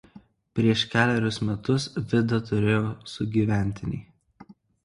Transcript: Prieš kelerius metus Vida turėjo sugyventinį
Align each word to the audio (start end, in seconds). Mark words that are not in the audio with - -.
Prieš 0.59 0.85
kelerius 0.93 1.37
metus 1.49 1.85
Vida 2.13 2.41
turėjo 2.49 2.81
sugyventinį 3.15 4.01